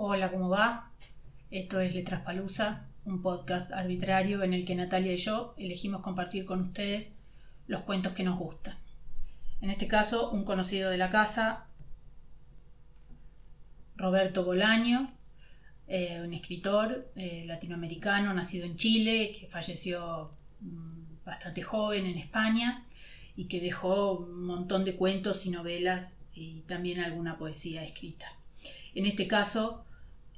Hola, 0.00 0.30
¿cómo 0.30 0.48
va? 0.48 0.92
Esto 1.50 1.80
es 1.80 1.92
Letras 1.92 2.22
Palusa, 2.22 2.86
un 3.04 3.20
podcast 3.20 3.72
arbitrario 3.72 4.44
en 4.44 4.54
el 4.54 4.64
que 4.64 4.76
Natalia 4.76 5.12
y 5.12 5.16
yo 5.16 5.54
elegimos 5.58 6.02
compartir 6.02 6.44
con 6.44 6.60
ustedes 6.60 7.16
los 7.66 7.82
cuentos 7.82 8.12
que 8.12 8.22
nos 8.22 8.38
gustan. 8.38 8.76
En 9.60 9.70
este 9.70 9.88
caso, 9.88 10.30
un 10.30 10.44
conocido 10.44 10.90
de 10.90 10.98
la 10.98 11.10
casa, 11.10 11.66
Roberto 13.96 14.44
Bolaño, 14.44 15.10
eh, 15.88 16.22
un 16.24 16.32
escritor 16.32 17.10
eh, 17.16 17.42
latinoamericano 17.44 18.32
nacido 18.32 18.66
en 18.66 18.76
Chile, 18.76 19.36
que 19.36 19.48
falleció 19.48 20.30
mm, 20.60 21.24
bastante 21.24 21.62
joven 21.62 22.06
en 22.06 22.18
España 22.18 22.84
y 23.34 23.46
que 23.46 23.60
dejó 23.60 24.12
un 24.12 24.44
montón 24.44 24.84
de 24.84 24.94
cuentos 24.94 25.44
y 25.44 25.50
novelas 25.50 26.18
y 26.34 26.60
también 26.68 27.00
alguna 27.00 27.36
poesía 27.36 27.82
escrita. 27.82 28.26
En 28.94 29.04
este 29.04 29.26
caso 29.26 29.84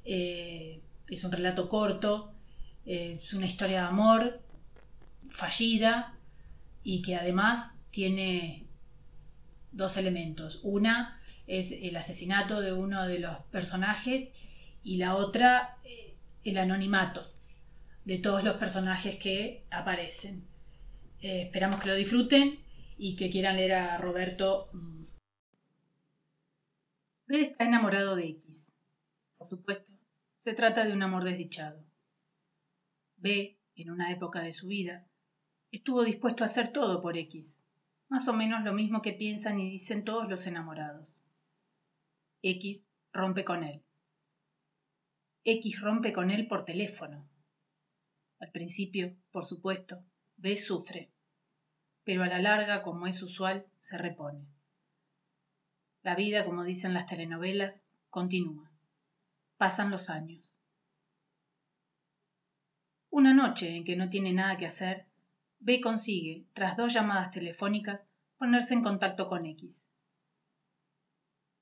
eh, 0.05 0.81
es 1.09 1.23
un 1.23 1.31
relato 1.31 1.69
corto, 1.69 2.33
es 2.85 3.33
una 3.33 3.45
historia 3.45 3.81
de 3.81 3.87
amor 3.87 4.41
fallida 5.29 6.15
y 6.83 7.01
que 7.01 7.15
además 7.15 7.75
tiene 7.91 8.65
dos 9.71 9.97
elementos. 9.97 10.61
Una 10.63 11.19
es 11.47 11.71
el 11.71 11.95
asesinato 11.95 12.61
de 12.61 12.73
uno 12.73 13.07
de 13.07 13.19
los 13.19 13.37
personajes 13.51 14.31
y 14.83 14.97
la 14.97 15.15
otra 15.15 15.77
eh, 15.83 16.15
el 16.43 16.57
anonimato 16.57 17.29
de 18.05 18.17
todos 18.17 18.43
los 18.43 18.57
personajes 18.57 19.17
que 19.17 19.63
aparecen. 19.69 20.47
Eh, 21.21 21.43
esperamos 21.43 21.81
que 21.81 21.87
lo 21.87 21.95
disfruten 21.95 22.59
y 22.97 23.15
que 23.15 23.29
quieran 23.29 23.57
leer 23.57 23.73
a 23.73 23.97
Roberto. 23.97 24.69
Mm. 24.73 25.03
B 27.27 27.41
está 27.41 27.65
enamorado 27.65 28.15
de 28.15 28.29
X. 28.29 28.73
Por 29.37 29.49
supuesto, 29.49 29.90
se 30.43 30.53
trata 30.53 30.85
de 30.85 30.93
un 30.93 31.03
amor 31.03 31.23
desdichado. 31.23 31.83
B, 33.17 33.59
en 33.75 33.91
una 33.91 34.11
época 34.11 34.41
de 34.41 34.51
su 34.51 34.67
vida, 34.67 35.05
estuvo 35.71 36.03
dispuesto 36.03 36.43
a 36.43 36.47
hacer 36.47 36.73
todo 36.73 37.01
por 37.01 37.15
X, 37.15 37.61
más 38.09 38.27
o 38.27 38.33
menos 38.33 38.63
lo 38.63 38.73
mismo 38.73 39.03
que 39.03 39.13
piensan 39.13 39.59
y 39.59 39.69
dicen 39.69 40.03
todos 40.03 40.27
los 40.27 40.47
enamorados. 40.47 41.15
X 42.41 42.87
rompe 43.13 43.45
con 43.45 43.63
él. 43.63 43.83
X 45.43 45.79
rompe 45.79 46.11
con 46.11 46.31
él 46.31 46.47
por 46.47 46.65
teléfono. 46.65 47.29
Al 48.39 48.51
principio, 48.51 49.15
por 49.31 49.45
supuesto, 49.45 50.03
B 50.37 50.57
sufre, 50.57 51.11
pero 52.03 52.23
a 52.23 52.27
la 52.27 52.39
larga, 52.39 52.81
como 52.81 53.05
es 53.05 53.21
usual, 53.21 53.67
se 53.79 53.99
repone. 53.99 54.47
La 56.01 56.15
vida, 56.15 56.45
como 56.45 56.63
dicen 56.63 56.95
las 56.95 57.05
telenovelas, 57.05 57.83
continúa. 58.09 58.70
Pasan 59.61 59.91
los 59.91 60.09
años. 60.09 60.57
Una 63.11 63.31
noche 63.31 63.75
en 63.75 63.83
que 63.83 63.95
no 63.95 64.09
tiene 64.09 64.33
nada 64.33 64.57
que 64.57 64.65
hacer, 64.65 65.05
B 65.59 65.79
consigue, 65.81 66.47
tras 66.53 66.77
dos 66.77 66.91
llamadas 66.91 67.29
telefónicas, 67.29 68.07
ponerse 68.39 68.73
en 68.73 68.81
contacto 68.81 69.27
con 69.29 69.45
X. 69.45 69.85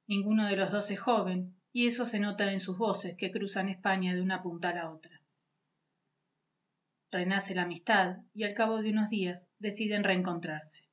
Ninguno 0.07 0.47
de 0.47 0.55
los 0.55 0.71
dos 0.71 0.89
es 0.91 0.99
joven, 1.01 1.53
y 1.73 1.87
eso 1.87 2.05
se 2.05 2.21
nota 2.21 2.49
en 2.53 2.61
sus 2.61 2.77
voces 2.77 3.17
que 3.17 3.33
cruzan 3.33 3.67
España 3.67 4.15
de 4.15 4.21
una 4.21 4.41
punta 4.41 4.69
a 4.69 4.75
la 4.75 4.89
otra. 4.89 5.19
Renace 7.11 7.53
la 7.53 7.63
amistad 7.63 8.19
y 8.33 8.45
al 8.45 8.53
cabo 8.53 8.81
de 8.81 8.91
unos 8.91 9.09
días 9.09 9.45
deciden 9.59 10.05
reencontrarse. 10.05 10.87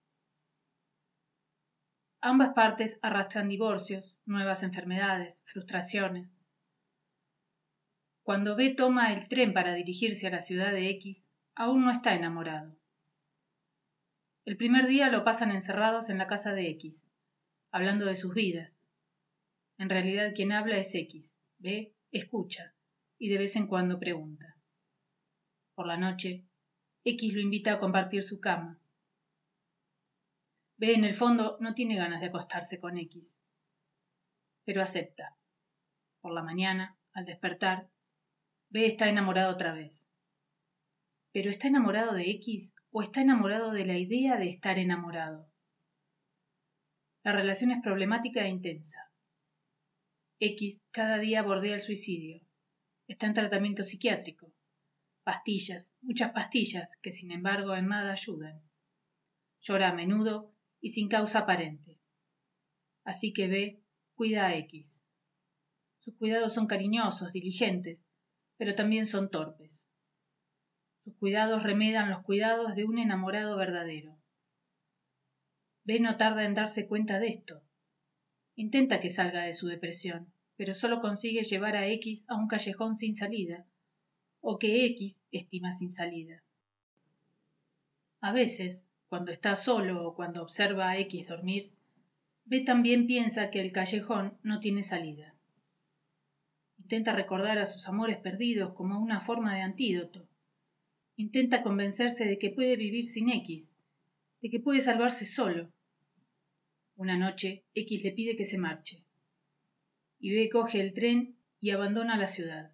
Ambas 2.20 2.48
partes 2.52 2.98
arrastran 3.00 3.48
divorcios, 3.48 4.16
nuevas 4.26 4.64
enfermedades, 4.64 5.40
frustraciones. 5.44 6.35
Cuando 8.26 8.56
B 8.56 8.70
toma 8.70 9.12
el 9.12 9.28
tren 9.28 9.52
para 9.52 9.72
dirigirse 9.74 10.26
a 10.26 10.30
la 10.30 10.40
ciudad 10.40 10.72
de 10.72 10.90
X, 10.90 11.28
aún 11.54 11.84
no 11.84 11.92
está 11.92 12.12
enamorado. 12.16 12.76
El 14.44 14.56
primer 14.56 14.88
día 14.88 15.10
lo 15.10 15.22
pasan 15.22 15.52
encerrados 15.52 16.10
en 16.10 16.18
la 16.18 16.26
casa 16.26 16.52
de 16.52 16.68
X, 16.70 17.06
hablando 17.70 18.04
de 18.04 18.16
sus 18.16 18.34
vidas, 18.34 18.80
en 19.78 19.88
realidad 19.88 20.32
quien 20.34 20.50
habla 20.50 20.76
es 20.76 20.92
X. 20.92 21.38
B 21.58 21.94
escucha 22.10 22.74
y 23.16 23.28
de 23.28 23.38
vez 23.38 23.54
en 23.54 23.68
cuando 23.68 24.00
pregunta. 24.00 24.56
Por 25.76 25.86
la 25.86 25.96
noche, 25.96 26.42
X 27.04 27.32
lo 27.32 27.40
invita 27.40 27.74
a 27.74 27.78
compartir 27.78 28.24
su 28.24 28.40
cama. 28.40 28.80
B 30.78 30.94
en 30.94 31.04
el 31.04 31.14
fondo 31.14 31.58
no 31.60 31.74
tiene 31.74 31.94
ganas 31.94 32.20
de 32.20 32.26
acostarse 32.26 32.80
con 32.80 32.98
X, 32.98 33.38
pero 34.64 34.82
acepta. 34.82 35.36
Por 36.20 36.32
la 36.32 36.42
mañana, 36.42 36.98
al 37.12 37.24
despertar, 37.24 37.88
B 38.68 38.86
está 38.86 39.08
enamorado 39.08 39.52
otra 39.52 39.72
vez. 39.74 40.08
¿Pero 41.32 41.50
está 41.50 41.68
enamorado 41.68 42.14
de 42.14 42.30
X 42.30 42.74
o 42.90 43.02
está 43.02 43.20
enamorado 43.20 43.72
de 43.72 43.86
la 43.86 43.98
idea 43.98 44.36
de 44.36 44.48
estar 44.48 44.78
enamorado? 44.78 45.48
La 47.22 47.32
relación 47.32 47.70
es 47.70 47.82
problemática 47.82 48.44
e 48.44 48.48
intensa. 48.48 48.98
X 50.38 50.84
cada 50.90 51.18
día 51.18 51.42
bordea 51.42 51.74
el 51.74 51.80
suicidio. 51.80 52.40
Está 53.08 53.26
en 53.26 53.34
tratamiento 53.34 53.82
psiquiátrico. 53.82 54.52
Pastillas, 55.24 55.94
muchas 56.02 56.32
pastillas, 56.32 56.96
que 57.02 57.10
sin 57.10 57.32
embargo 57.32 57.74
en 57.74 57.88
nada 57.88 58.12
ayudan. 58.12 58.62
Llora 59.60 59.88
a 59.88 59.94
menudo 59.94 60.52
y 60.80 60.90
sin 60.90 61.08
causa 61.08 61.40
aparente. 61.40 61.98
Así 63.04 63.32
que 63.32 63.48
B 63.48 63.82
cuida 64.14 64.46
a 64.46 64.56
X. 64.56 65.04
Sus 65.98 66.16
cuidados 66.16 66.54
son 66.54 66.66
cariñosos, 66.66 67.32
diligentes, 67.32 67.98
pero 68.56 68.74
también 68.74 69.06
son 69.06 69.30
torpes. 69.30 69.88
Sus 71.04 71.14
cuidados 71.16 71.62
remedan 71.62 72.10
los 72.10 72.22
cuidados 72.22 72.74
de 72.74 72.84
un 72.84 72.98
enamorado 72.98 73.56
verdadero. 73.56 74.16
B 75.84 76.00
no 76.00 76.16
tarda 76.16 76.44
en 76.44 76.54
darse 76.54 76.86
cuenta 76.86 77.18
de 77.20 77.28
esto, 77.28 77.62
Intenta 78.58 79.00
que 79.00 79.10
salga 79.10 79.42
de 79.42 79.52
su 79.52 79.68
depresión, 79.68 80.32
pero 80.56 80.72
solo 80.72 81.02
consigue 81.02 81.42
llevar 81.42 81.76
a 81.76 81.86
X 81.88 82.24
a 82.26 82.36
un 82.36 82.48
callejón 82.48 82.96
sin 82.96 83.14
salida, 83.14 83.66
o 84.40 84.58
que 84.58 84.86
X 84.86 85.22
estima 85.30 85.72
sin 85.72 85.90
salida. 85.90 86.42
A 88.22 88.32
veces, 88.32 88.86
cuando 89.10 89.30
está 89.30 89.56
solo 89.56 90.08
o 90.08 90.14
cuando 90.14 90.42
observa 90.42 90.88
a 90.88 90.98
X 90.98 91.28
dormir, 91.28 91.70
B 92.46 92.60
también 92.60 93.06
piensa 93.06 93.50
que 93.50 93.60
el 93.60 93.72
callejón 93.72 94.38
no 94.42 94.58
tiene 94.60 94.82
salida. 94.82 95.34
Intenta 96.86 97.10
recordar 97.10 97.58
a 97.58 97.66
sus 97.66 97.88
amores 97.88 98.18
perdidos 98.18 98.72
como 98.74 99.00
una 99.00 99.18
forma 99.18 99.56
de 99.56 99.62
antídoto. 99.62 100.28
Intenta 101.16 101.64
convencerse 101.64 102.24
de 102.24 102.38
que 102.38 102.50
puede 102.50 102.76
vivir 102.76 103.04
sin 103.04 103.28
X, 103.28 103.72
de 104.40 104.50
que 104.50 104.60
puede 104.60 104.80
salvarse 104.80 105.24
solo, 105.24 105.72
una 106.94 107.16
noche 107.18 107.64
X 107.74 108.04
le 108.04 108.12
pide 108.12 108.36
que 108.36 108.44
se 108.44 108.56
marche. 108.56 109.02
Y 110.20 110.32
B 110.32 110.48
coge 110.48 110.80
el 110.80 110.94
tren 110.94 111.34
y 111.60 111.70
abandona 111.70 112.16
la 112.16 112.28
ciudad. 112.28 112.70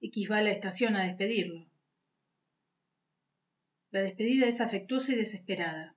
X 0.00 0.28
va 0.28 0.38
a 0.38 0.42
la 0.42 0.50
estación 0.50 0.96
a 0.96 1.04
despedirlo. 1.04 1.68
La 3.92 4.00
despedida 4.00 4.48
es 4.48 4.60
afectuosa 4.60 5.12
y 5.12 5.14
desesperada. 5.14 5.94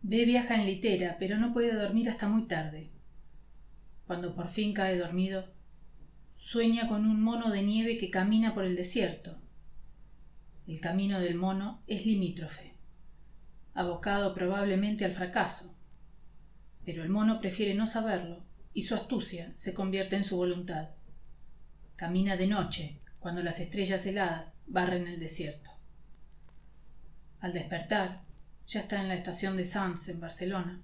B 0.00 0.24
viaja 0.24 0.54
en 0.54 0.64
litera, 0.64 1.18
pero 1.18 1.36
no 1.36 1.52
puede 1.52 1.74
dormir 1.74 2.08
hasta 2.08 2.26
muy 2.26 2.48
tarde. 2.48 2.95
Cuando 4.06 4.34
por 4.34 4.48
fin 4.48 4.72
cae 4.72 4.98
dormido, 4.98 5.46
sueña 6.34 6.88
con 6.88 7.06
un 7.06 7.22
mono 7.22 7.50
de 7.50 7.62
nieve 7.62 7.98
que 7.98 8.10
camina 8.10 8.54
por 8.54 8.64
el 8.64 8.76
desierto. 8.76 9.36
El 10.66 10.80
camino 10.80 11.20
del 11.20 11.34
mono 11.34 11.82
es 11.86 12.06
limítrofe 12.06 12.76
abocado 13.76 14.34
probablemente 14.34 15.04
al 15.04 15.12
fracaso. 15.12 15.74
Pero 16.84 17.02
el 17.02 17.10
mono 17.10 17.40
prefiere 17.40 17.74
no 17.74 17.86
saberlo 17.86 18.42
y 18.72 18.82
su 18.82 18.94
astucia 18.94 19.52
se 19.54 19.74
convierte 19.74 20.16
en 20.16 20.24
su 20.24 20.36
voluntad. 20.36 20.88
Camina 21.94 22.36
de 22.36 22.46
noche, 22.46 22.98
cuando 23.18 23.42
las 23.42 23.60
estrellas 23.60 24.06
heladas 24.06 24.54
barren 24.66 25.06
el 25.06 25.20
desierto. 25.20 25.70
Al 27.40 27.52
despertar, 27.52 28.22
ya 28.66 28.80
está 28.80 29.00
en 29.00 29.08
la 29.08 29.14
estación 29.14 29.58
de 29.58 29.64
Sants, 29.66 30.08
en 30.08 30.20
Barcelona. 30.20 30.80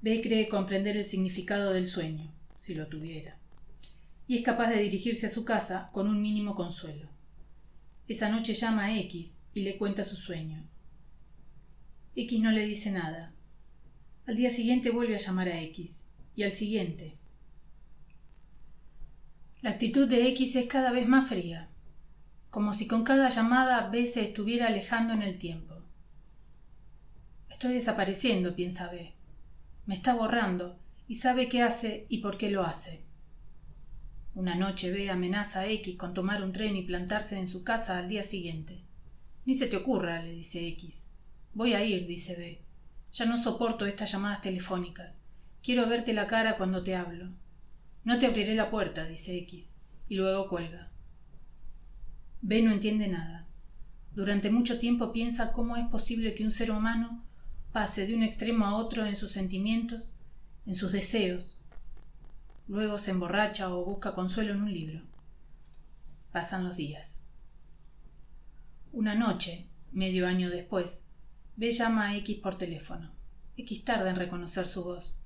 B 0.00 0.20
cree 0.22 0.48
comprender 0.48 0.96
el 0.96 1.04
significado 1.04 1.72
del 1.72 1.86
sueño, 1.86 2.32
si 2.56 2.74
lo 2.74 2.86
tuviera, 2.86 3.38
y 4.26 4.36
es 4.36 4.44
capaz 4.44 4.70
de 4.70 4.80
dirigirse 4.80 5.26
a 5.26 5.30
su 5.30 5.44
casa 5.44 5.90
con 5.92 6.08
un 6.08 6.20
mínimo 6.20 6.54
consuelo. 6.54 7.08
Esa 8.08 8.28
noche 8.28 8.54
llama 8.54 8.84
a 8.84 8.98
X 8.98 9.40
y 9.54 9.62
le 9.62 9.76
cuenta 9.76 10.04
su 10.04 10.16
sueño, 10.16 10.64
X 12.18 12.40
no 12.40 12.50
le 12.50 12.64
dice 12.64 12.90
nada. 12.90 13.34
Al 14.26 14.36
día 14.36 14.48
siguiente 14.48 14.90
vuelve 14.90 15.16
a 15.16 15.18
llamar 15.18 15.48
a 15.48 15.60
X, 15.60 16.06
y 16.34 16.44
al 16.44 16.52
siguiente. 16.52 17.18
La 19.60 19.70
actitud 19.72 20.08
de 20.08 20.26
X 20.28 20.56
es 20.56 20.66
cada 20.66 20.92
vez 20.92 21.06
más 21.06 21.28
fría, 21.28 21.68
como 22.48 22.72
si 22.72 22.86
con 22.86 23.04
cada 23.04 23.28
llamada 23.28 23.90
B 23.90 24.06
se 24.06 24.24
estuviera 24.24 24.68
alejando 24.68 25.12
en 25.12 25.20
el 25.20 25.38
tiempo. 25.38 25.74
Estoy 27.50 27.74
desapareciendo, 27.74 28.56
piensa 28.56 28.88
B. 28.88 29.12
Me 29.86 29.94
está 29.94 30.14
borrando, 30.14 30.76
y 31.06 31.14
sabe 31.14 31.48
qué 31.48 31.62
hace 31.62 32.06
y 32.08 32.18
por 32.18 32.38
qué 32.38 32.50
lo 32.50 32.64
hace. 32.64 33.02
Una 34.34 34.56
noche 34.56 34.90
B 34.90 35.08
amenaza 35.08 35.60
a 35.60 35.66
X 35.68 35.96
con 35.96 36.12
tomar 36.12 36.42
un 36.42 36.52
tren 36.52 36.76
y 36.76 36.82
plantarse 36.82 37.38
en 37.38 37.46
su 37.46 37.62
casa 37.62 37.96
al 37.96 38.08
día 38.08 38.24
siguiente. 38.24 38.82
Ni 39.44 39.54
se 39.54 39.68
te 39.68 39.76
ocurra, 39.76 40.22
le 40.22 40.32
dice 40.32 40.66
X. 40.68 41.08
Voy 41.54 41.74
a 41.74 41.84
ir, 41.84 42.06
dice 42.06 42.34
B. 42.34 42.60
Ya 43.12 43.26
no 43.26 43.36
soporto 43.36 43.86
estas 43.86 44.10
llamadas 44.10 44.42
telefónicas. 44.42 45.22
Quiero 45.62 45.88
verte 45.88 46.12
la 46.12 46.26
cara 46.26 46.56
cuando 46.56 46.82
te 46.82 46.96
hablo. 46.96 47.30
No 48.04 48.18
te 48.18 48.26
abriré 48.26 48.54
la 48.54 48.70
puerta, 48.70 49.06
dice 49.06 49.38
X, 49.38 49.76
y 50.08 50.16
luego 50.16 50.48
cuelga. 50.48 50.90
B 52.42 52.60
no 52.60 52.72
entiende 52.72 53.08
nada. 53.08 53.46
Durante 54.12 54.50
mucho 54.50 54.78
tiempo 54.78 55.12
piensa 55.12 55.52
cómo 55.52 55.76
es 55.76 55.86
posible 55.88 56.34
que 56.34 56.44
un 56.44 56.50
ser 56.50 56.70
humano 56.70 57.25
pase 57.76 58.06
de 58.06 58.14
un 58.14 58.22
extremo 58.22 58.64
a 58.64 58.74
otro 58.74 59.04
en 59.04 59.16
sus 59.16 59.32
sentimientos, 59.32 60.14
en 60.64 60.74
sus 60.74 60.92
deseos, 60.92 61.60
Luego 62.68 62.96
se 62.96 63.10
emborracha 63.10 63.68
o 63.74 63.84
busca 63.84 64.14
consuelo 64.14 64.54
en 64.54 64.62
un 64.62 64.72
libro. 64.72 65.02
Pasan 66.32 66.64
los 66.64 66.78
días. 66.78 67.26
Una 68.92 69.14
noche, 69.14 69.66
medio 69.92 70.26
año 70.26 70.48
después, 70.48 71.04
B 71.56 71.70
llama 71.70 72.08
a 72.08 72.16
X 72.16 72.38
por 72.38 72.56
teléfono. 72.56 73.12
X 73.58 73.84
tarda 73.84 74.08
en 74.08 74.16
reconocer 74.16 74.66
su 74.66 74.82
voz. 74.82 75.20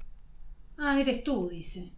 Ah, 0.76 1.00
eres 1.00 1.22
tú, 1.22 1.50
dice. 1.50 1.92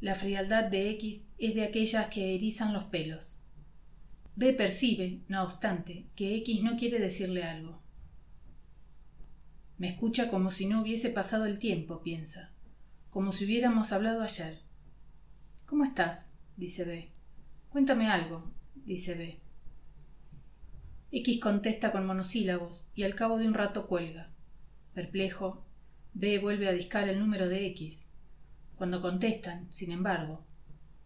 La 0.00 0.14
frialdad 0.14 0.64
de 0.64 0.90
X 0.90 1.24
es 1.38 1.54
de 1.54 1.64
aquellas 1.64 2.08
que 2.10 2.34
erizan 2.34 2.74
los 2.74 2.84
pelos. 2.84 3.40
B 4.34 4.52
percibe, 4.52 5.22
no 5.28 5.42
obstante, 5.42 6.04
que 6.14 6.36
X 6.36 6.62
no 6.62 6.76
quiere 6.76 6.98
decirle 6.98 7.44
algo. 7.44 7.85
Me 9.78 9.88
escucha 9.88 10.30
como 10.30 10.50
si 10.50 10.66
no 10.66 10.82
hubiese 10.82 11.10
pasado 11.10 11.44
el 11.44 11.58
tiempo, 11.58 12.02
piensa, 12.02 12.50
como 13.10 13.32
si 13.32 13.44
hubiéramos 13.44 13.92
hablado 13.92 14.22
ayer. 14.22 14.60
¿Cómo 15.66 15.84
estás? 15.84 16.34
dice 16.56 16.84
B. 16.84 17.10
Cuéntame 17.68 18.08
algo, 18.08 18.50
dice 18.86 19.14
B. 19.14 19.38
X 21.12 21.40
contesta 21.40 21.92
con 21.92 22.06
monosílabos 22.06 22.88
y 22.94 23.02
al 23.02 23.14
cabo 23.14 23.38
de 23.38 23.46
un 23.46 23.54
rato 23.54 23.86
cuelga. 23.86 24.30
Perplejo, 24.94 25.64
B 26.14 26.38
vuelve 26.38 26.68
a 26.68 26.72
discar 26.72 27.08
el 27.08 27.18
número 27.18 27.48
de 27.48 27.66
X. 27.66 28.08
Cuando 28.76 29.02
contestan, 29.02 29.66
sin 29.70 29.92
embargo, 29.92 30.44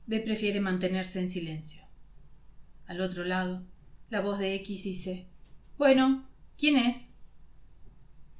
B 0.07 0.21
prefiere 0.21 0.61
mantenerse 0.61 1.21
en 1.21 1.29
silencio. 1.29 1.83
Al 2.87 3.01
otro 3.01 3.25
lado, 3.25 3.63
la 4.11 4.21
voz 4.21 4.39
de 4.39 4.55
X 4.57 4.85
dice 4.85 5.27
Bueno, 5.79 6.27
¿quién 6.57 6.77
es? 6.77 7.17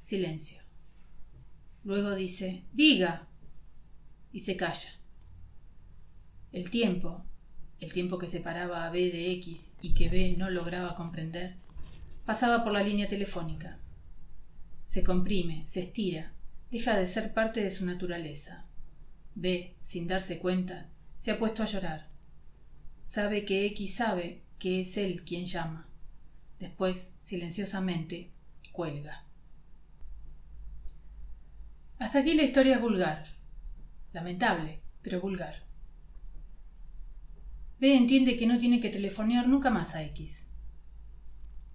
Silencio. 0.01 0.61
Luego 1.83 2.15
dice 2.15 2.63
Diga. 2.73 3.27
y 4.33 4.41
se 4.41 4.57
calla. 4.57 4.89
El 6.51 6.69
tiempo, 6.69 7.23
el 7.79 7.93
tiempo 7.93 8.17
que 8.17 8.27
separaba 8.27 8.85
a 8.85 8.89
B 8.89 9.11
de 9.11 9.31
X 9.33 9.73
y 9.81 9.93
que 9.93 10.09
B 10.09 10.35
no 10.37 10.49
lograba 10.49 10.95
comprender, 10.95 11.55
pasaba 12.25 12.63
por 12.63 12.73
la 12.73 12.83
línea 12.83 13.07
telefónica. 13.07 13.79
Se 14.83 15.03
comprime, 15.03 15.65
se 15.65 15.81
estira, 15.81 16.33
deja 16.69 16.97
de 16.97 17.05
ser 17.05 17.33
parte 17.33 17.61
de 17.61 17.71
su 17.71 17.85
naturaleza. 17.85 18.65
B, 19.35 19.75
sin 19.81 20.07
darse 20.07 20.39
cuenta, 20.39 20.89
se 21.15 21.31
ha 21.31 21.39
puesto 21.39 21.63
a 21.63 21.67
llorar. 21.67 22.09
Sabe 23.03 23.45
que 23.45 23.65
X 23.67 23.95
sabe 23.95 24.41
que 24.59 24.81
es 24.81 24.97
él 24.97 25.23
quien 25.23 25.45
llama. 25.45 25.87
Después, 26.59 27.15
silenciosamente, 27.21 28.29
cuelga. 28.71 29.25
Hasta 32.01 32.17
aquí 32.17 32.33
la 32.33 32.41
historia 32.41 32.77
es 32.77 32.81
vulgar. 32.81 33.25
Lamentable, 34.11 34.81
pero 35.03 35.21
vulgar. 35.21 35.67
B 37.79 37.95
entiende 37.95 38.37
que 38.37 38.47
no 38.47 38.59
tiene 38.59 38.79
que 38.79 38.89
telefonear 38.89 39.47
nunca 39.47 39.69
más 39.69 39.93
a 39.93 40.03
X. 40.05 40.49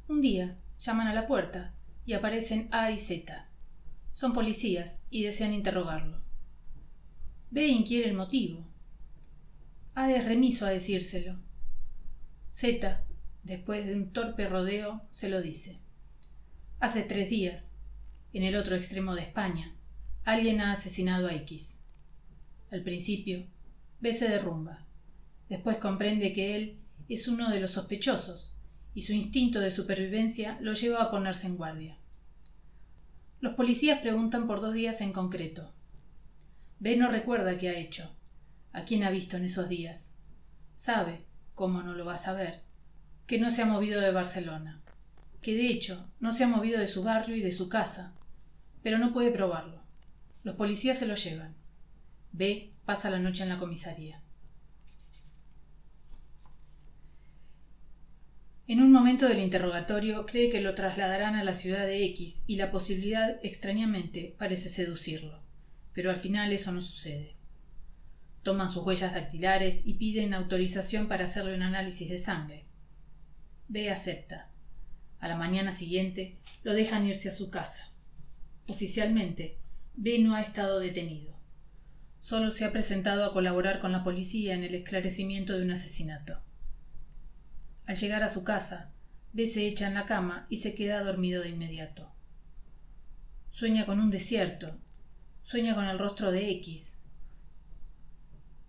Un 0.09 0.21
día 0.21 0.59
llaman 0.81 1.07
a 1.07 1.15
la 1.15 1.29
puerta 1.29 1.77
y 2.05 2.15
aparecen 2.15 2.67
A 2.73 2.91
y 2.91 2.97
Z. 2.97 3.49
Son 4.11 4.33
policías 4.33 5.07
y 5.11 5.23
desean 5.23 5.55
interrogarlo. 5.55 6.21
B 7.53 7.69
inquiere 7.69 8.11
el 8.11 8.17
motivo. 8.17 8.67
A 9.95 10.11
es 10.11 10.25
remiso 10.25 10.67
a 10.67 10.71
decírselo. 10.71 11.39
Z, 12.51 13.01
después 13.45 13.87
de 13.87 13.95
un 13.95 14.13
torpe 14.13 14.49
rodeo, 14.49 15.07
se 15.11 15.29
lo 15.29 15.41
dice. 15.41 15.79
Hace 16.81 17.05
tres 17.05 17.31
días, 17.31 17.77
en 18.33 18.43
el 18.43 18.57
otro 18.57 18.75
extremo 18.75 19.15
de 19.15 19.23
España, 19.23 19.76
alguien 20.27 20.61
ha 20.61 20.73
asesinado 20.73 21.29
a 21.29 21.35
X. 21.35 21.79
Al 22.73 22.83
principio, 22.83 23.47
B 24.01 24.13
se 24.13 24.29
derrumba. 24.29 24.85
Después 25.49 25.77
comprende 25.77 26.33
que 26.33 26.57
él 26.57 26.81
es 27.09 27.29
uno 27.29 27.49
de 27.49 27.61
los 27.61 27.71
sospechosos, 27.71 28.57
y 28.93 29.03
su 29.03 29.13
instinto 29.13 29.61
de 29.61 29.71
supervivencia 29.71 30.59
lo 30.61 30.73
lleva 30.73 31.01
a 31.01 31.13
ponerse 31.13 31.47
en 31.47 31.57
guardia. 31.57 31.97
Los 33.41 33.55
policías 33.55 34.01
preguntan 34.01 34.49
por 34.49 34.61
dos 34.61 34.75
días 34.75 35.01
en 35.01 35.13
concreto. 35.13 35.73
B 36.81 36.97
no 36.97 37.09
recuerda 37.09 37.57
qué 37.57 37.69
ha 37.69 37.79
hecho, 37.79 38.11
a 38.73 38.83
quién 38.83 39.05
ha 39.05 39.11
visto 39.11 39.37
en 39.37 39.45
esos 39.45 39.69
días. 39.69 40.19
Sabe, 40.75 41.25
cómo 41.55 41.85
no 41.85 41.95
lo 41.95 42.05
va 42.05 42.15
a 42.15 42.19
saber, 42.19 42.63
que 43.29 43.39
no 43.39 43.53
se 43.53 43.63
ha 43.63 43.67
movido 43.67 44.01
de 44.01 44.11
Barcelona, 44.11 44.83
que 45.41 45.55
de 45.55 45.69
hecho 45.69 46.11
no 46.19 46.33
se 46.33 46.43
ha 46.43 46.49
movido 46.49 46.81
de 46.81 46.89
su 46.89 47.05
barrio 47.05 47.37
y 47.37 47.43
de 47.43 47.53
su 47.53 47.69
casa, 47.69 48.13
pero 48.83 48.99
no 48.99 49.13
puede 49.13 49.31
probarlo. 49.31 49.86
Los 50.47 50.55
policías 50.55 50.97
se 50.97 51.09
lo 51.09 51.17
llevan. 51.17 51.57
B 52.31 52.71
pasa 52.85 53.11
la 53.11 53.19
noche 53.19 53.43
en 53.43 53.49
la 53.49 53.59
comisaría. 53.59 54.23
En 58.69 58.81
un 58.81 58.93
momento 58.93 59.27
del 59.27 59.41
interrogatorio 59.41 60.25
cree 60.25 60.49
que 60.49 60.61
lo 60.61 60.77
trasladarán 60.77 61.35
a 61.35 61.43
la 61.43 61.53
ciudad 61.53 61.85
de 61.85 62.05
X 62.05 62.45
y 62.47 62.55
la 62.55 62.71
posibilidad 62.71 63.41
extrañamente 63.43 64.37
parece 64.39 64.69
seducirlo, 64.69 65.43
pero 65.93 66.11
al 66.11 66.17
final 66.19 66.53
eso 66.53 66.71
no 66.71 66.81
sucede. 66.81 67.35
Toman 68.45 68.69
sus 68.69 68.85
huellas 68.85 69.15
dactilares 69.15 69.85
y 69.85 69.95
piden 69.95 70.33
autorización 70.33 71.09
para 71.09 71.25
hacerle 71.25 71.57
un 71.57 71.63
análisis 71.63 72.09
de 72.09 72.19
sangre. 72.19 72.67
B 73.67 73.91
acepta. 73.91 74.49
A 75.19 75.27
la 75.27 75.35
mañana 75.35 75.73
siguiente 75.73 76.39
lo 76.63 76.73
dejan 76.73 77.05
irse 77.05 77.31
a 77.31 77.33
su 77.33 77.51
casa. 77.51 77.91
Oficialmente, 78.69 79.59
B 79.99 80.19
no 80.19 80.35
ha 80.35 80.43
estado 80.43 80.79
detenido. 80.79 81.35
Solo 82.21 82.51
se 82.51 82.67
ha 82.67 82.73
presentado 82.73 83.25
a 83.25 83.33
colaborar 83.33 83.79
con 83.79 83.93
la 83.93 84.05
policía 84.05 84.55
en 84.55 84.63
el 84.63 84.75
esclarecimiento 84.75 85.55
de 85.55 85.63
un 85.63 85.71
asesinato. 85.71 86.43
Al 87.87 87.97
llegar 87.97 88.23
a 88.23 88.29
su 88.29 88.45
casa, 88.45 88.93
B 89.33 89.47
se 89.47 89.67
echa 89.67 89.89
en 89.89 89.95
la 89.95 90.05
cama 90.05 90.47
y 90.51 90.59
se 90.59 90.75
queda 90.75 91.03
dormido 91.03 91.43
de 91.43 91.49
inmediato. 91.49 92.13
Sueña 93.49 93.87
con 93.87 93.99
un 93.99 94.11
desierto, 94.11 94.79
sueña 95.43 95.75
con 95.75 95.87
el 95.87 95.99
rostro 95.99 96.31
de 96.31 96.51
X. 96.51 96.99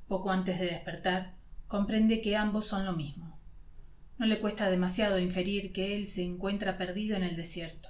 Poco 0.07 0.31
antes 0.31 0.59
de 0.59 0.67
despertar, 0.67 1.35
comprende 1.67 2.21
que 2.21 2.37
ambos 2.37 2.67
son 2.67 2.85
lo 2.85 2.93
mismo. 2.93 3.37
No 4.17 4.27
le 4.27 4.39
cuesta 4.39 4.71
demasiado 4.71 5.19
inferir 5.19 5.73
que 5.73 5.93
él 5.93 6.07
se 6.07 6.23
encuentra 6.23 6.77
perdido 6.77 7.17
en 7.17 7.23
el 7.23 7.35
desierto. 7.35 7.89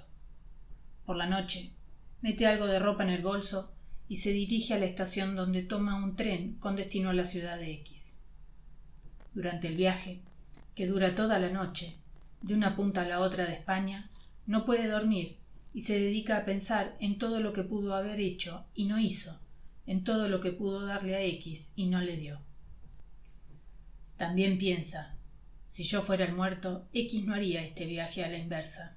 Por 1.06 1.16
la 1.16 1.26
noche, 1.26 1.77
mete 2.20 2.46
algo 2.46 2.66
de 2.66 2.78
ropa 2.78 3.04
en 3.04 3.10
el 3.10 3.22
bolso 3.22 3.72
y 4.08 4.16
se 4.16 4.32
dirige 4.32 4.74
a 4.74 4.78
la 4.78 4.86
estación 4.86 5.36
donde 5.36 5.62
toma 5.62 5.96
un 5.96 6.16
tren 6.16 6.54
con 6.54 6.76
destino 6.76 7.10
a 7.10 7.14
la 7.14 7.24
ciudad 7.24 7.58
de 7.58 7.72
X. 7.74 8.16
Durante 9.34 9.68
el 9.68 9.76
viaje, 9.76 10.20
que 10.74 10.86
dura 10.86 11.14
toda 11.14 11.38
la 11.38 11.50
noche, 11.50 11.96
de 12.42 12.54
una 12.54 12.76
punta 12.76 13.02
a 13.02 13.08
la 13.08 13.20
otra 13.20 13.46
de 13.46 13.52
España, 13.52 14.10
no 14.46 14.64
puede 14.64 14.88
dormir 14.88 15.36
y 15.74 15.80
se 15.82 15.98
dedica 15.98 16.38
a 16.38 16.44
pensar 16.44 16.96
en 17.00 17.18
todo 17.18 17.40
lo 17.40 17.52
que 17.52 17.62
pudo 17.62 17.94
haber 17.94 18.18
hecho 18.20 18.64
y 18.74 18.86
no 18.86 18.98
hizo, 18.98 19.38
en 19.86 20.04
todo 20.04 20.28
lo 20.28 20.40
que 20.40 20.52
pudo 20.52 20.86
darle 20.86 21.14
a 21.14 21.22
X 21.22 21.72
y 21.76 21.86
no 21.86 22.00
le 22.00 22.16
dio. 22.16 22.40
También 24.16 24.58
piensa, 24.58 25.14
si 25.68 25.84
yo 25.84 26.02
fuera 26.02 26.24
el 26.24 26.34
muerto, 26.34 26.88
X 26.92 27.24
no 27.24 27.34
haría 27.34 27.62
este 27.62 27.86
viaje 27.86 28.24
a 28.24 28.28
la 28.28 28.38
inversa. 28.38 28.96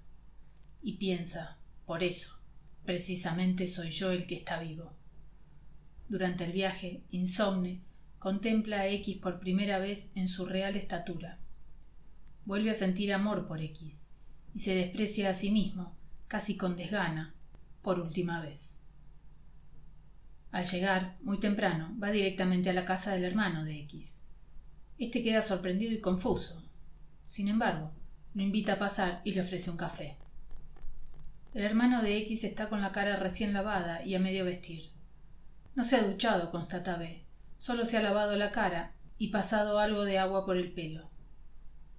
Y 0.81 0.93
piensa, 0.93 1.57
por 1.85 2.01
eso, 2.01 2.40
precisamente 2.85 3.67
soy 3.67 3.89
yo 3.89 4.11
el 4.11 4.27
que 4.27 4.35
está 4.35 4.59
vivo. 4.59 4.93
Durante 6.09 6.43
el 6.43 6.51
viaje, 6.51 7.03
insomne, 7.11 7.81
contempla 8.19 8.81
a 8.81 8.87
X 8.87 9.17
por 9.17 9.39
primera 9.39 9.79
vez 9.79 10.11
en 10.15 10.27
su 10.27 10.45
real 10.45 10.75
estatura 10.75 11.39
vuelve 12.45 12.71
a 12.71 12.75
sentir 12.75 13.13
amor 13.13 13.47
por 13.47 13.61
X 13.61 14.09
y 14.53 14.59
se 14.59 14.75
desprecia 14.75 15.29
a 15.29 15.33
sí 15.33 15.51
mismo, 15.51 15.95
casi 16.27 16.57
con 16.57 16.75
desgana, 16.75 17.33
por 17.81 17.99
última 17.99 18.41
vez. 18.41 18.79
Al 20.51 20.65
llegar, 20.65 21.17
muy 21.21 21.39
temprano, 21.39 21.95
va 22.01 22.11
directamente 22.11 22.69
a 22.69 22.73
la 22.73 22.83
casa 22.83 23.13
del 23.13 23.23
hermano 23.23 23.63
de 23.63 23.79
X. 23.81 24.23
Este 24.97 25.23
queda 25.23 25.41
sorprendido 25.41 25.93
y 25.93 26.01
confuso. 26.01 26.61
Sin 27.27 27.47
embargo, 27.47 27.91
lo 28.33 28.43
invita 28.43 28.73
a 28.73 28.79
pasar 28.79 29.21
y 29.23 29.31
le 29.31 29.41
ofrece 29.41 29.71
un 29.71 29.77
café. 29.77 30.17
El 31.53 31.65
hermano 31.65 32.01
de 32.01 32.15
X 32.19 32.45
está 32.45 32.69
con 32.69 32.81
la 32.81 32.93
cara 32.93 33.17
recién 33.17 33.51
lavada 33.51 34.05
y 34.05 34.15
a 34.15 34.19
medio 34.19 34.45
vestir. 34.45 34.89
No 35.75 35.83
se 35.83 35.97
ha 35.97 36.03
duchado, 36.03 36.49
constata 36.49 36.95
B. 36.95 37.25
Solo 37.59 37.83
se 37.83 37.97
ha 37.97 38.01
lavado 38.01 38.37
la 38.37 38.51
cara 38.51 38.93
y 39.17 39.27
pasado 39.27 39.77
algo 39.77 40.05
de 40.05 40.17
agua 40.17 40.45
por 40.45 40.55
el 40.55 40.71
pelo. 40.71 41.09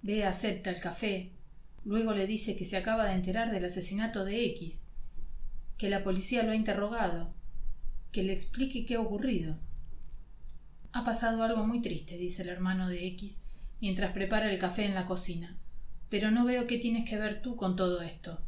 B 0.01 0.25
acepta 0.25 0.71
el 0.71 0.81
café, 0.81 1.33
luego 1.85 2.13
le 2.13 2.25
dice 2.25 2.55
que 2.55 2.65
se 2.65 2.77
acaba 2.77 3.05
de 3.05 3.13
enterar 3.13 3.51
del 3.51 3.65
asesinato 3.65 4.25
de 4.25 4.43
X, 4.47 4.85
que 5.77 5.87
la 5.87 6.03
policía 6.03 6.41
lo 6.41 6.51
ha 6.51 6.55
interrogado, 6.55 7.35
que 8.11 8.23
le 8.23 8.33
explique 8.33 8.85
qué 8.85 8.95
ha 8.95 9.01
ocurrido. 9.01 9.59
Ha 10.93 11.05
pasado 11.05 11.43
algo 11.43 11.63
muy 11.63 11.81
triste, 11.81 12.17
dice 12.17 12.41
el 12.41 12.49
hermano 12.49 12.89
de 12.89 13.05
X 13.07 13.41
mientras 13.79 14.13
prepara 14.13 14.51
el 14.51 14.57
café 14.57 14.85
en 14.85 14.95
la 14.95 15.05
cocina. 15.05 15.59
Pero 16.09 16.31
no 16.31 16.43
veo 16.43 16.65
qué 16.65 16.79
tienes 16.79 17.07
que 17.07 17.19
ver 17.19 17.41
tú 17.41 17.55
con 17.55 17.75
todo 17.75 18.01
esto. 18.01 18.41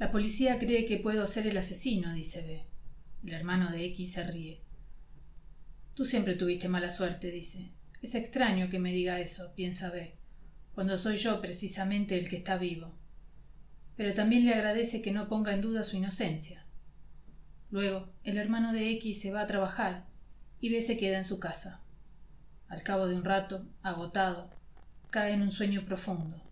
La 0.00 0.10
policía 0.10 0.58
cree 0.58 0.86
que 0.86 0.96
puedo 0.96 1.26
ser 1.26 1.46
el 1.46 1.58
asesino, 1.58 2.14
dice 2.14 2.40
B. 2.40 2.64
El 3.22 3.34
hermano 3.34 3.70
de 3.70 3.84
X 3.84 4.14
se 4.14 4.24
ríe. 4.24 4.62
Tú 5.92 6.06
siempre 6.06 6.36
tuviste 6.36 6.70
mala 6.70 6.88
suerte, 6.88 7.30
dice. 7.30 7.70
Es 8.00 8.14
extraño 8.14 8.70
que 8.70 8.78
me 8.78 8.94
diga 8.94 9.20
eso, 9.20 9.52
piensa 9.54 9.90
B, 9.90 10.14
cuando 10.74 10.96
soy 10.96 11.16
yo 11.16 11.42
precisamente 11.42 12.18
el 12.18 12.30
que 12.30 12.38
está 12.38 12.56
vivo. 12.56 12.94
Pero 13.94 14.14
también 14.14 14.46
le 14.46 14.54
agradece 14.54 15.02
que 15.02 15.12
no 15.12 15.28
ponga 15.28 15.52
en 15.52 15.60
duda 15.60 15.84
su 15.84 15.98
inocencia. 15.98 16.64
Luego, 17.70 18.10
el 18.24 18.38
hermano 18.38 18.72
de 18.72 18.92
X 18.92 19.20
se 19.20 19.32
va 19.32 19.42
a 19.42 19.46
trabajar 19.46 20.06
y 20.62 20.70
B 20.70 20.80
se 20.80 20.96
queda 20.96 21.18
en 21.18 21.24
su 21.24 21.38
casa. 21.38 21.82
Al 22.68 22.82
cabo 22.82 23.06
de 23.06 23.16
un 23.16 23.24
rato, 23.24 23.66
agotado, 23.82 24.48
cae 25.10 25.34
en 25.34 25.42
un 25.42 25.50
sueño 25.50 25.84
profundo. 25.84 26.42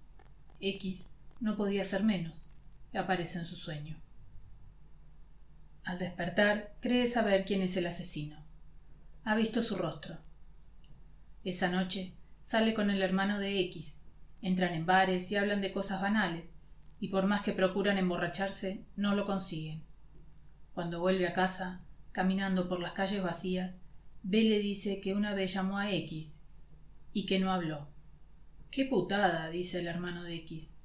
X 0.61 1.09
no 1.41 1.57
podía 1.57 1.83
ser 1.85 2.05
menos. 2.05 2.53
Aparece 2.95 3.39
en 3.39 3.45
su 3.45 3.57
sueño. 3.57 4.01
Al 5.85 5.99
despertar, 5.99 6.75
cree 6.81 7.07
saber 7.07 7.45
quién 7.45 7.63
es 7.63 7.77
el 7.77 7.87
asesino. 7.87 8.45
Ha 9.25 9.35
visto 9.37 9.63
su 9.63 9.77
rostro. 9.77 10.19
Esa 11.45 11.71
noche 11.71 12.15
sale 12.41 12.75
con 12.75 12.91
el 12.91 13.03
hermano 13.03 13.39
de 13.39 13.61
X. 13.61 14.03
Entran 14.41 14.75
en 14.75 14.87
bares 14.87 15.31
y 15.33 15.37
hablan 15.37 15.61
de 15.61 15.73
cosas 15.73 16.01
banales, 16.01 16.55
y 17.01 17.09
por 17.09 17.27
más 17.27 17.43
que 17.43 17.53
procuran 17.53 17.99
emborracharse, 17.99 18.85
no 18.97 19.15
lo 19.15 19.27
consiguen. 19.27 19.83
Cuando 20.75 21.01
vuelve 21.01 21.27
a 21.27 21.33
casa, 21.33 21.81
caminando 22.13 22.69
por 22.69 22.81
las 22.81 22.93
calles 22.93 23.23
vacías, 23.23 23.81
B 24.23 24.43
le 24.43 24.59
dice 24.59 25.01
que 25.01 25.15
una 25.15 25.35
vez 25.35 25.55
llamó 25.55 25.79
a 25.79 25.91
X 25.91 26.41
y 27.13 27.27
que 27.27 27.39
no 27.39 27.53
habló. 27.53 27.89
Qué 28.71 28.85
putada, 28.85 29.49
dice 29.49 29.81
el 29.81 29.87
hermano 29.87 30.23
de 30.23 30.35
X. 30.37 30.77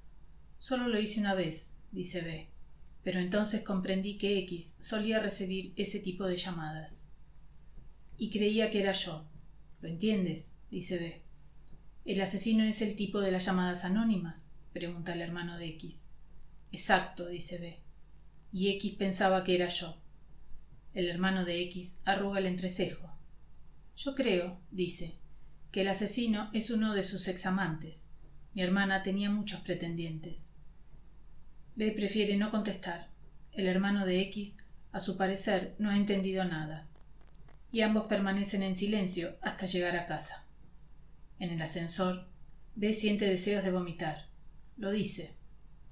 Solo 0.57 0.88
lo 0.88 1.00
hice 1.00 1.19
una 1.19 1.33
vez, 1.33 1.73
dice 1.94 2.22
B, 2.22 2.50
pero 3.04 3.20
entonces 3.20 3.62
comprendí 3.62 4.18
que 4.18 4.40
X 4.40 4.76
solía 4.80 5.20
recibir 5.20 5.74
ese 5.78 6.00
tipo 6.00 6.26
de 6.26 6.36
llamadas. 6.36 7.10
Y 8.18 8.30
creía 8.30 8.70
que 8.70 8.82
era 8.82 8.92
yo. 8.92 9.26
¿Lo 9.82 9.90
entiendes? 9.90 10.56
dice 10.72 10.98
B. 10.98 11.22
¿El 12.06 12.20
asesino 12.22 12.64
es 12.64 12.82
el 12.82 12.96
tipo 12.96 13.22
de 13.22 13.32
las 13.32 13.46
llamadas 13.46 13.86
anónimas? 13.86 14.56
pregunta 14.74 15.14
el 15.14 15.22
hermano 15.22 15.58
de 15.58 15.68
X. 15.68 16.10
Exacto, 16.72 17.28
dice 17.28 17.60
B. 17.60 17.80
Y 18.52 18.70
X 18.78 18.96
pensaba 18.96 19.44
que 19.44 19.56
era 19.56 19.68
yo. 19.68 19.98
El 20.94 21.08
hermano 21.08 21.46
de 21.46 21.62
X 21.64 22.02
arruga 22.06 22.40
el 22.40 22.48
entrecejo. 22.48 23.10
Yo 23.96 24.16
creo, 24.16 24.60
dice, 24.72 25.16
que 25.72 25.82
el 25.82 25.88
asesino 25.88 26.50
es 26.54 26.72
uno 26.72 26.94
de 26.94 27.04
sus 27.04 27.28
examantes. 27.28 28.10
Mi 28.54 28.62
hermana 28.62 29.04
tenía 29.04 29.30
muchos 29.30 29.62
pretendientes. 29.62 30.52
B 31.75 31.92
prefiere 31.92 32.38
no 32.38 32.51
contestar. 32.51 33.08
El 33.51 33.68
hermano 33.68 34.06
de 34.06 34.22
X, 34.22 34.58
a 34.92 35.00
su 35.00 35.18
parecer, 35.18 35.75
no 35.80 35.89
ha 35.89 35.98
entendido 35.98 36.44
nada. 36.46 36.88
Y 37.72 37.82
ambos 37.82 38.06
permanecen 38.06 38.62
en 38.62 38.75
silencio 38.75 39.38
hasta 39.42 39.65
llegar 39.65 39.98
a 39.98 40.06
casa. 40.06 40.46
En 41.39 41.50
el 41.50 41.62
ascensor, 41.62 42.27
B 42.75 42.94
siente 42.94 43.25
deseos 43.25 43.63
de 43.63 43.72
vomitar. 43.72 44.27
Lo 44.77 44.92
dice. 44.92 45.34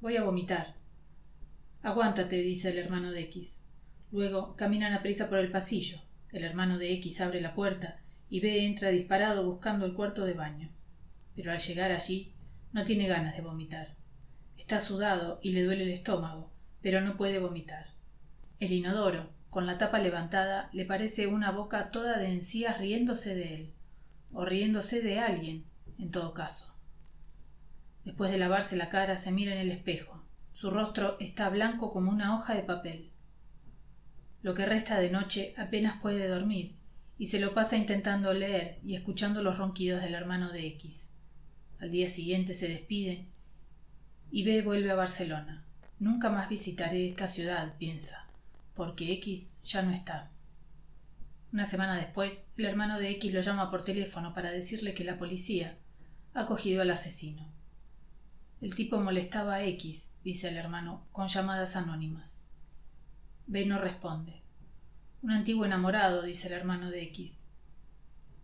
Voy 0.02 0.18
a 0.18 0.24
vomitar. 0.24 0.76
Aguántate, 1.82 2.42
dice 2.44 2.70
el 2.70 2.78
hermano 2.78 3.12
de 3.12 3.22
X. 3.22 3.64
Luego 4.12 4.56
caminan 4.56 4.94
a 4.94 5.02
prisa 5.02 5.30
por 5.30 5.40
el 5.40 5.52
pasillo. 5.52 6.00
El 6.32 6.44
hermano 6.44 6.78
de 6.78 6.94
X 6.94 7.22
abre 7.22 7.42
la 7.42 7.56
puerta 7.56 8.00
y 8.30 8.40
B 8.40 8.66
entra 8.66 8.90
disparado 8.90 9.46
buscando 9.46 9.86
el 9.86 9.94
cuarto 9.94 10.26
de 10.26 10.34
baño. 10.34 10.70
Pero 11.36 11.52
al 11.52 11.60
llegar 11.60 11.92
allí 11.92 12.34
no 12.72 12.86
tiene 12.86 13.08
ganas 13.08 13.36
de 13.36 13.42
vomitar. 13.42 13.96
Está 14.62 14.80
sudado 14.80 15.40
y 15.42 15.54
le 15.54 15.64
duele 15.64 15.86
el 15.86 15.90
estómago, 15.90 16.52
pero 16.84 17.02
no 17.02 17.18
puede 17.18 17.40
vomitar. 17.40 17.88
El 18.60 18.72
inodoro, 18.72 19.32
con 19.50 19.66
la 19.66 19.80
tapa 19.80 19.98
levantada, 19.98 20.70
le 20.72 20.86
parece 20.86 21.26
una 21.26 21.50
boca 21.50 21.90
toda 21.90 22.20
de 22.20 22.30
encías 22.30 22.78
riéndose 22.78 23.34
de 23.34 23.56
él, 23.56 23.74
o 24.32 24.46
riéndose 24.46 25.02
de 25.02 25.20
alguien, 25.20 25.66
en 25.98 26.12
todo 26.12 26.36
caso. 26.36 26.76
Después 28.06 28.32
de 28.32 28.38
lavarse 28.38 28.78
la 28.78 28.90
cara, 28.90 29.18
se 29.18 29.32
mira 29.32 29.52
en 29.52 29.58
el 29.58 29.72
espejo. 29.72 30.24
Su 30.54 30.70
rostro 30.70 31.18
está 31.20 31.50
blanco 31.50 31.92
como 31.92 32.12
una 32.12 32.38
hoja 32.38 32.54
de 32.54 32.62
papel. 32.62 33.10
Lo 34.44 34.54
que 34.54 34.68
resta 34.68 35.00
de 35.00 35.10
noche 35.10 35.56
apenas 35.58 36.00
puede 36.04 36.28
dormir 36.28 36.76
y 37.18 37.26
se 37.26 37.40
lo 37.40 37.56
pasa 37.56 37.78
intentando 37.78 38.32
leer 38.32 38.78
y 38.84 38.94
escuchando 38.94 39.42
los 39.42 39.58
ronquidos 39.58 40.04
del 40.04 40.14
hermano 40.14 40.52
de 40.52 40.68
X. 40.68 41.16
Al 41.80 41.90
día 41.90 42.08
siguiente 42.08 42.54
se 42.54 42.70
despide 42.70 43.28
B 44.32 44.62
vuelve 44.62 44.90
a 44.90 44.96
Barcelona. 44.96 45.66
Nunca 46.00 46.30
más 46.30 46.48
visitaré 46.48 47.06
esta 47.06 47.28
ciudad, 47.28 47.76
piensa, 47.78 48.26
porque 48.76 49.12
X 49.14 49.54
ya 49.64 49.82
no 49.82 49.92
está. 49.92 50.32
Una 51.52 51.66
semana 51.66 51.98
después, 51.98 52.48
el 52.56 52.66
hermano 52.66 52.98
de 52.98 53.10
X 53.12 53.34
lo 53.34 53.42
llama 53.42 53.70
por 53.70 53.84
teléfono 53.84 54.34
para 54.34 54.52
decirle 54.52 54.94
que 54.94 55.04
la 55.04 55.20
policía 55.20 55.78
ha 56.34 56.46
cogido 56.46 56.82
al 56.82 56.92
asesino. 56.92 57.46
El 58.62 58.74
tipo 58.74 59.02
molestaba 59.02 59.56
a 59.56 59.64
X, 59.66 60.12
dice 60.24 60.48
el 60.48 60.56
hermano, 60.56 61.06
con 61.12 61.28
llamadas 61.28 61.76
anónimas. 61.76 62.46
B 63.48 63.66
no 63.66 63.80
responde. 63.80 64.42
Un 65.22 65.32
antiguo 65.32 65.66
enamorado, 65.66 66.22
dice 66.22 66.48
el 66.48 66.54
hermano 66.54 66.90
de 66.90 67.04
X. 67.04 67.44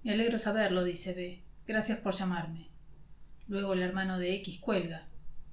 Me 0.04 0.12
alegro 0.12 0.38
saberlo, 0.38 0.84
dice 0.84 1.14
B. 1.14 1.42
Gracias 1.66 1.98
por 2.00 2.14
llamarme. 2.14 2.68
Luego 3.48 3.72
el 3.72 3.82
hermano 3.82 4.20
de 4.20 4.36
X 4.36 4.60
cuelga 4.60 5.08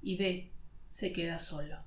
y 0.05 0.15
B 0.17 0.51
se 0.87 1.11
queda 1.11 1.39
solo. 1.39 1.84